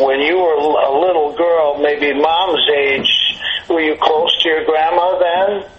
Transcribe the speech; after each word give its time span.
when 0.00 0.20
you 0.20 0.36
were 0.36 0.54
a 0.54 1.00
little 1.00 1.36
girl, 1.36 1.78
maybe 1.78 2.12
mom's 2.14 2.66
age, 2.68 3.38
were 3.68 3.80
you 3.80 3.96
close 4.00 4.36
to 4.42 4.48
your 4.48 4.64
grandma 4.64 5.18
then? 5.18 5.70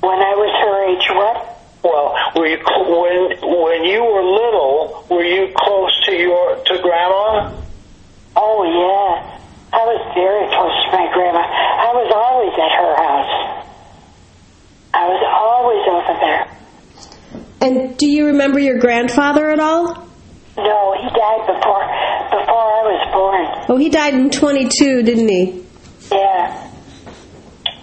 When 0.00 0.18
I 0.18 0.34
was 0.36 0.52
her 0.62 0.74
age, 0.90 1.06
what? 1.10 1.54
Well, 1.82 2.16
were 2.36 2.46
you 2.46 2.58
when 2.64 3.36
when 3.40 3.84
you 3.84 4.02
were 4.02 4.24
little? 4.24 5.06
Were 5.10 5.24
you 5.24 5.52
close 5.54 5.92
to 6.06 6.12
your 6.12 6.56
to 6.64 6.78
grandma? 6.80 7.52
Oh, 8.36 8.64
yeah. 8.64 9.40
I 9.72 9.84
was 9.84 10.00
very 10.14 10.46
close 10.48 10.76
to 10.84 10.90
my 10.96 11.12
grandma. 11.12 11.40
I 11.40 11.92
was 11.92 12.10
always 12.14 12.54
at 12.54 12.72
her 12.78 12.94
house. 12.96 13.34
I 14.94 15.08
was 15.08 15.22
always 15.44 15.84
over 15.90 16.14
there. 16.20 16.54
And 17.60 17.96
do 17.96 18.08
you 18.08 18.26
remember 18.26 18.58
your 18.58 18.78
grandfather 18.78 19.50
at 19.50 19.58
all? 19.58 20.06
No, 20.56 20.94
he 20.94 21.08
died 21.10 21.42
before 21.50 21.84
before 22.30 22.62
I 22.62 22.82
was 22.86 23.02
born. 23.10 23.44
Oh, 23.68 23.76
he 23.76 23.88
died 23.90 24.14
in 24.14 24.30
22, 24.30 25.02
didn't 25.02 25.28
he? 25.28 25.64
Yeah. 26.10 26.70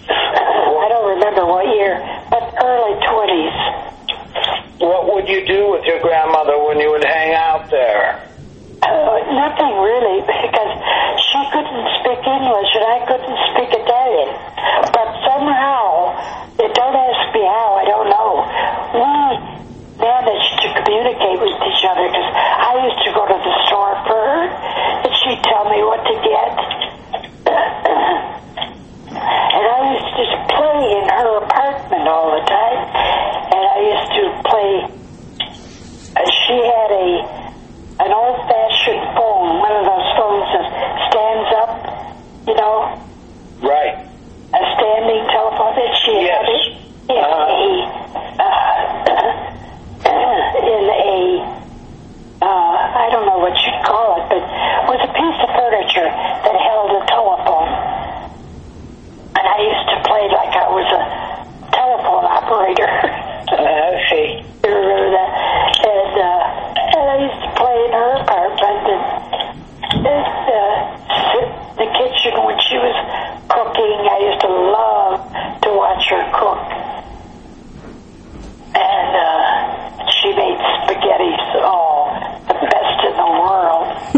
I 0.08 0.86
don't 0.88 1.08
remember 1.14 1.44
what 1.46 1.66
year, 1.74 2.00
but 2.30 2.42
early 2.64 2.94
20s. 3.04 3.56
What 4.80 5.14
would 5.14 5.28
you 5.28 5.46
do 5.46 5.70
with 5.70 5.84
your 5.84 6.00
grandmother 6.00 6.58
when 6.64 6.80
you 6.80 6.90
would 6.90 7.04
hang 7.04 7.34
out 7.34 7.70
there? 7.70 8.28
Uh, 8.82 9.14
nothing 9.30 9.72
really, 9.78 10.26
because 10.26 10.72
she 11.22 11.40
couldn't 11.54 11.86
speak 12.02 12.18
English 12.18 12.70
and 12.74 12.86
I 12.88 12.98
couldn't 13.06 13.38
speak 13.54 13.70
Italian. 13.78 14.30
But 14.90 15.08
somehow, 15.22 16.18
don't 16.58 16.96
ask 16.98 17.22
me 17.30 17.46
how, 17.46 17.78
I 17.78 17.84
don't 17.86 18.10
know. 18.10 18.30
We 18.98 20.02
managed 20.02 20.54
to 20.66 20.68
communicate 20.82 21.38
with 21.38 21.54
each 21.62 21.82
other 21.86 22.10
because 22.10 22.30
I 22.34 22.90
used 22.90 23.00
to 23.06 23.10
go 23.14 23.22
to 23.22 23.38
the 23.38 23.54
store 23.70 23.94
for 24.02 24.18
her 24.18 24.50
and 24.50 25.12
she'd 25.22 25.42
tell 25.46 25.70
me 25.70 25.78
what 25.86 26.02
to 26.02 26.14
get. 26.18 26.52
and 29.14 29.64
I 29.70 29.80
used 29.94 30.14
to 30.18 30.26
play 30.58 30.78
in 30.98 31.04
her 31.06 31.30
apartment 31.46 32.04
all 32.10 32.34
the 32.34 32.42
time. 32.50 32.78
And 33.46 33.62
I 33.62 33.78
used 33.94 34.10
to 34.10 34.24
play. 34.50 34.72
Uh, 36.18 36.26
she 36.26 36.56
had 36.66 36.90
a 36.90 37.42
an 38.00 38.10
old-fashioned 38.10 39.04
phone, 39.14 39.60
one 39.62 39.70
of 39.78 39.84
those 39.86 40.08
phones 40.18 40.48
that 40.50 40.66
stands 41.06 41.50
up, 41.62 41.70
you 42.46 43.11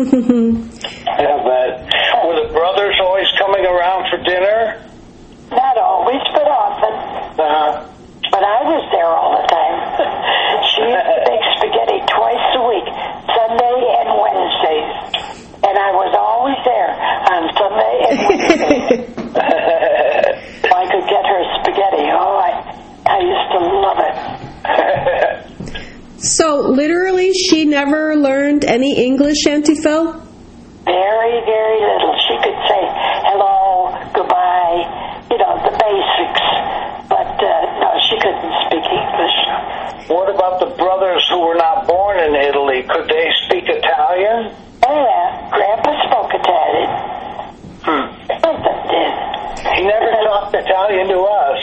Yeah, 0.04 1.40
but 1.40 1.70
were 2.26 2.36
the 2.44 2.52
brothers 2.52 2.96
always 3.00 3.26
coming 3.38 3.64
around 3.64 4.10
for 4.10 4.18
dinner? 4.22 4.82
Not 5.50 5.76
always, 5.78 6.20
but 6.32 6.44
often. 6.44 6.94
Uh-huh. 7.40 7.88
But 8.30 8.42
I 8.42 8.60
was 8.66 8.82
there 8.92 9.06
all 9.06 9.38
the 9.40 9.46
time. 9.46 9.76
she 10.74 10.82
used 10.82 11.06
to 11.06 11.18
make 11.24 11.44
spaghetti 11.56 11.98
twice 12.10 12.46
a 12.56 12.62
week, 12.68 12.88
Sunday 13.32 13.78
and 14.00 14.08
Wednesdays. 14.18 14.90
And 15.64 15.74
I 15.78 15.90
was 15.96 16.12
always 16.18 16.60
there 16.68 16.92
on 17.32 17.42
Sunday 17.56 17.94
and 18.10 18.16
Wednesday. 18.28 19.08
I 20.74 20.84
could 20.90 21.06
get 21.08 21.24
her 21.24 21.42
spaghetti. 21.62 22.10
Oh, 22.12 22.36
I, 22.36 22.50
I 23.06 23.18
used 23.24 23.48
to 23.54 23.60
love 23.80 24.00
it. 24.04 24.16
So, 26.24 26.56
literally, 26.60 26.94
she 26.94 27.03
never 27.74 28.14
learned 28.14 28.64
any 28.64 28.94
English, 29.02 29.42
Auntie 29.50 29.74
Phil? 29.74 30.14
Very, 30.86 31.36
very 31.42 31.78
little. 31.82 32.14
She 32.22 32.36
could 32.38 32.58
say 32.70 32.82
hello, 33.26 33.90
goodbye, 34.14 34.78
you 35.26 35.38
know, 35.42 35.58
the 35.66 35.74
basics. 35.74 36.44
But 37.10 37.34
uh, 37.34 37.50
no, 37.82 37.90
she 38.06 38.14
couldn't 38.22 38.54
speak 38.70 38.86
English. 38.86 39.36
what 40.06 40.30
about 40.30 40.62
the 40.62 40.70
brothers 40.78 41.26
who 41.34 41.42
were 41.42 41.58
not 41.58 41.90
born 41.90 42.22
in 42.22 42.38
Italy? 42.38 42.86
Could 42.86 43.10
they 43.10 43.26
speak 43.50 43.66
Italian? 43.66 44.54
Yeah, 44.86 45.50
Grandpa 45.50 45.90
spoke 46.06 46.30
Italian. 46.30 46.90
Hmm. 47.82 48.06
Both 48.38 48.54
of 48.54 48.70
them 48.70 48.80
did. 48.86 49.12
He 49.66 49.82
never 49.82 50.10
talked 50.30 50.54
Italian 50.54 51.10
to 51.10 51.18
us. 51.26 51.60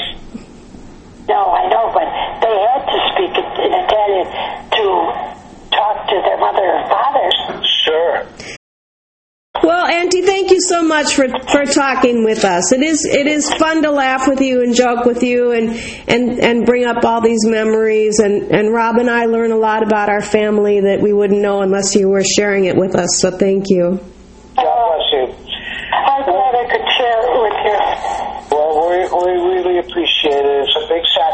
No, 1.31 1.55
I 1.55 1.71
know, 1.71 1.87
but 1.95 2.09
they 2.43 2.55
had 2.67 2.83
to 2.83 2.97
speak 3.15 3.31
it 3.31 3.49
in 3.63 3.71
Italian 3.79 4.27
to 4.75 5.31
talk 5.71 6.07
to 6.07 6.17
their 6.25 6.37
mother 6.37 6.65
and 6.65 6.85
father. 6.89 7.27
Sure. 7.85 8.27
Well, 9.63 9.85
Auntie, 9.85 10.23
thank 10.23 10.49
you 10.49 10.59
so 10.59 10.81
much 10.81 11.13
for, 11.13 11.27
for 11.27 11.65
talking 11.65 12.23
with 12.23 12.45
us. 12.45 12.71
It 12.71 12.81
is 12.81 13.05
it 13.05 13.27
is 13.27 13.51
fun 13.53 13.83
to 13.83 13.91
laugh 13.91 14.27
with 14.27 14.41
you 14.41 14.63
and 14.63 14.73
joke 14.73 15.05
with 15.05 15.21
you 15.21 15.51
and 15.51 15.69
and, 16.07 16.39
and 16.39 16.65
bring 16.65 16.85
up 16.85 17.05
all 17.05 17.21
these 17.21 17.45
memories. 17.45 18.19
And, 18.19 18.51
and 18.51 18.73
Rob 18.73 18.97
and 18.97 19.09
I 19.09 19.25
learn 19.25 19.51
a 19.51 19.57
lot 19.57 19.83
about 19.83 20.09
our 20.09 20.21
family 20.21 20.79
that 20.81 20.99
we 21.01 21.13
wouldn't 21.13 21.41
know 21.41 21.61
unless 21.61 21.95
you 21.95 22.09
were 22.09 22.23
sharing 22.23 22.65
it 22.65 22.75
with 22.75 22.95
us. 22.95 23.19
So 23.19 23.29
thank 23.29 23.69
you. 23.69 23.99
God 24.55 24.65
bless 24.65 25.07
you. 25.13 25.29
I'm 25.93 26.23
glad 26.25 26.55
I 26.57 26.65
could 26.65 26.87
share 26.97 27.21
it 27.21 27.33
with 27.37 27.57
you. 27.61 27.79
Well, 28.51 28.89
we, 28.89 28.97
we 29.13 29.31
really 29.61 29.77
appreciate 29.77 30.41
it. 30.41 30.65
It's 30.65 30.75
a 30.75 30.87
big 30.89 31.05
sacrifice, 31.05 31.09
and 31.11 31.13
we'll 31.13 31.21
we 31.21 31.30